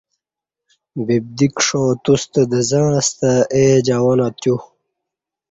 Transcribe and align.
ببدی 1.05 1.47
کݜا 1.57 1.81
توستہ 2.03 2.41
دزں 2.51 2.87
استہ 2.99 3.31
اے 3.53 3.63
جوانہ 3.85 4.27
تیو 4.39 4.55